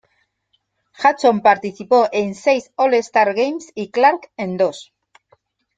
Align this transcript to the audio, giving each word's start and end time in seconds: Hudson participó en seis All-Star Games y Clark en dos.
Hudson 0.97 1.41
participó 1.41 2.07
en 2.11 2.33
seis 2.33 2.71
All-Star 2.75 3.35
Games 3.35 3.71
y 3.75 3.91
Clark 3.91 4.31
en 4.35 4.57
dos. 4.57 4.91